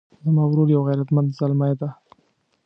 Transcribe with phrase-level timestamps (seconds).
[0.25, 1.89] زما ورور یو غیرتمند زلمی ده